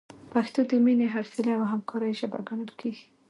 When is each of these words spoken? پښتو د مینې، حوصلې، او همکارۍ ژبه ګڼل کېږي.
پښتو 0.33 0.59
د 0.69 0.71
مینې، 0.83 1.07
حوصلې، 1.13 1.51
او 1.57 1.63
همکارۍ 1.71 2.11
ژبه 2.19 2.39
ګڼل 2.47 2.71
کېږي. 2.79 3.05